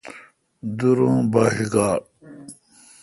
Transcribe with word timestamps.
دور 0.77 0.97
اوں 1.05 1.19
با 1.31 1.43
ݭ 1.53 1.57
گاڑ۔ 1.73 1.97